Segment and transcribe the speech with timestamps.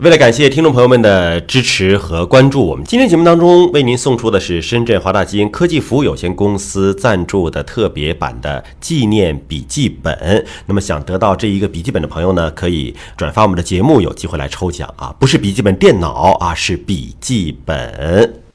[0.00, 10.44] 为了感谢听众朋友们的支持和关注，我们今天节目当中为您送出的是深圳华大基因科技服务有限公司赞助的特别版的纪念笔记本。
[10.66, 15.14] 那么想得到这一个笔记本的朋友呢，可以转发我们的节目，有机会来抽奖啊！
[15.18, 18.45] 不是笔记本电脑啊，是笔记本。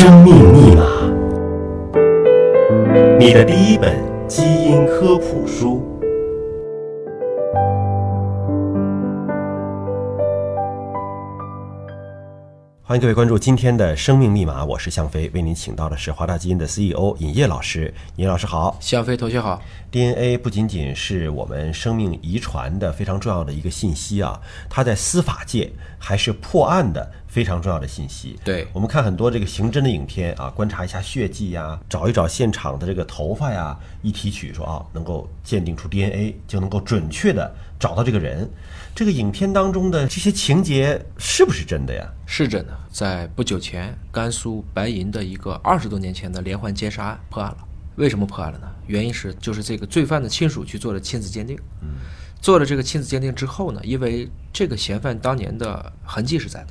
[0.00, 0.82] 生命密码，
[3.18, 3.94] 你的第一本
[4.26, 5.89] 基因科普书。
[12.90, 17.94] 欢迎各位关注今天的生命密码，我是向飞，为您请到的是华大基因的 CEO 尹烨老师。
[18.16, 19.62] 尹老师好，向飞同学好。
[19.92, 28.36] DNA 不仅仅是我们生命遗传的非常重要的一个信息啊，它在司法界还是破案的非常重要的信息。
[28.42, 38.50] 对我们看很多这个刑侦的影片啊，观察一下血迹呀，找一找现场的这个头发呀，一提取说啊，能够鉴定出 DNA，就能够准确的找到这个人。
[38.96, 42.04] 这个影片当中的这些情节是不是真的呀？
[42.32, 47.58] 是真的，在不久前，甘肃白银的一个二十多年前的连环奸杀案破案了。
[47.96, 48.70] 为什么破案了呢？
[48.86, 51.58] 原因是就是这个罪犯的亲属去做了亲子鉴定。
[52.40, 56.68] 做了这个亲子鉴定之后呢，因为这个嫌犯当年的痕迹是在的，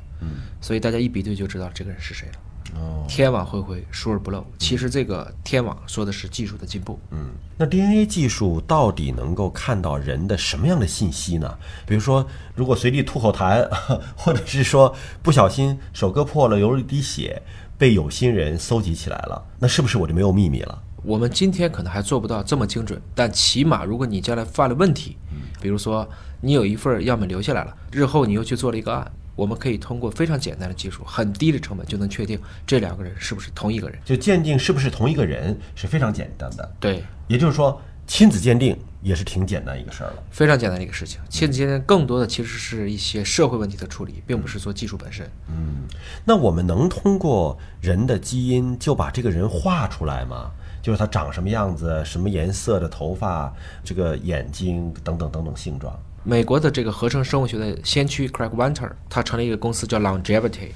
[0.62, 2.34] 所以大家一比对就知道这个人是谁了。
[2.74, 4.44] 哦，天网恢恢，疏而不漏。
[4.58, 6.98] 其实这个天网说的是技术的进步。
[7.10, 11.58] 嗯，那 DNA 技术到底能够看到人的什么样的信息呢？
[11.86, 13.68] 比如说，如果随地吐口痰，
[14.16, 17.42] 或者是说不小心手割破了，流了一滴血，
[17.76, 20.82] 被有心人搜集起来了，那是不是我就没有秘密了？
[21.02, 25.16] 我们今天可能还做不到这么精准，但起码如果你将来犯了问题，
[25.60, 26.06] 比如说
[26.42, 29.10] 你有一份样本留下来了，日后你又去做了一个案。
[29.40, 33.98] 我们可以通过非常简单的技术，很低的成本就能确定这两个人是不是同一个人。
[34.04, 36.72] 就鉴定是不是同一个人是非常简单的。
[36.78, 40.22] 对，也就是说，亲子鉴定也是挺简单一个事儿了。
[40.30, 41.18] 非常简单的一个事情。
[41.30, 45.26] 亲子鉴定更多的其实是一些社会问题的处理，并不是做技术本身。
[45.48, 45.88] 嗯，
[46.26, 50.50] 那我们能通过人的基因就把这个人画出来吗？
[50.82, 53.52] 就是他长什么样子、什么颜色的头发、
[53.84, 55.92] 这个眼睛等等等等性状。
[56.22, 60.68] 美国的这个合成生物学的先驱 Craig Venter，他成立一个公司叫 Longevity，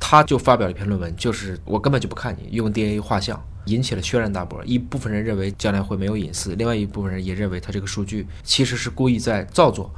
[0.00, 4.64] 他就发表了一篇论文，就是我根本就不看你用 DNA 画像，引起了轩然大波。
[4.64, 9.94] 一部分人认为将来会没有隐私，另外一部分人也认为他这个数据其实是故意在造作。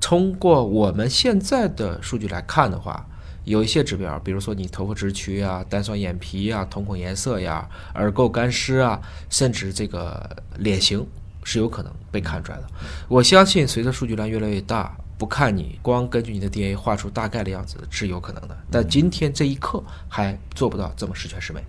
[0.00, 3.06] 通过我们现在的数据来看的话，
[3.44, 9.00] 有一些指标，比如说你头发直曲啊、单双眼皮啊、瞳孔颜色呀、耳垢干湿啊，
[9.30, 10.28] 甚至这个
[10.58, 11.06] 脸型。
[11.46, 12.64] 是有可能被看出来的。
[13.06, 18.56] 我相信，随着数据量越来越大，不看你光根据你的 DNA 画出大概的样子是有可能的。
[18.70, 21.62] 但今天这一刻还做不到这么十全十美。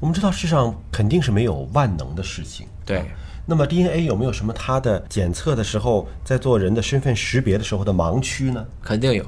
[0.00, 2.66] 我们知道世上肯定是没有万能的事情。
[2.86, 3.04] 对。
[3.44, 8.66] 那么 DNA 有没有什么它的检测的时候，在做人的身份识别的时候的盲区呢？
[8.80, 9.22] 肯定有。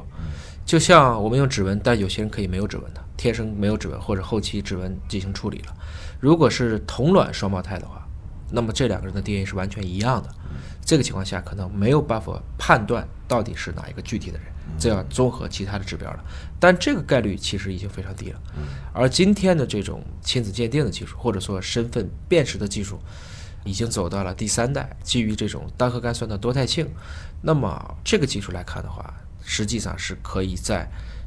[0.69, 5.75] 就像我们用指纹，但有些人可以没有指纹的，天生没有指纹，或者后期指纹进行处理了。
[6.21, 8.05] 如果是同卵双胞胎的话。
[8.51, 10.35] 那么这两个人的 DNA 是完全一样的，
[10.83, 14.47] 这个情况下可能没有办法判断到底是哪一个具体的人，
[14.79, 16.25] 这要综合其他的指标了。
[16.59, 18.41] 但这个概率其实已经非常低了。
[18.95, 22.99] 而今天的这种亲子鉴定的技术，或者说身份辨识的技术，
[23.65, 26.89] 已经走到了第三代，基于这种单核苷酸的多态性。
[27.43, 29.13] 那么这个技术来看的话，
[29.49, 30.87] 实际上是可以在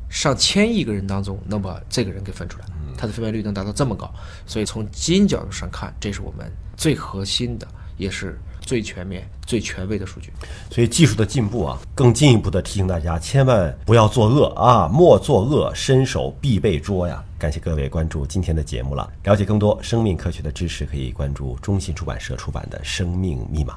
[0.09, 2.65] 上千亿个人当中能把这个人给分出来。
[2.95, 4.13] 它的分辨率能达到这么高，
[4.45, 7.67] 所以从基因角度上看，这是我们最核心的，
[7.97, 10.31] 也是最全面、最权威的数据。
[10.69, 17.23] 所以技术的进步啊，更进一步的提醒大家，千万不要作恶啊，莫作恶，伸手必被捉呀！
[17.39, 19.11] 感谢各位关注今天的节目了。
[19.23, 23.73] 了解更多生命科学的知识，可以关注中信出版社出版的《生命密码》。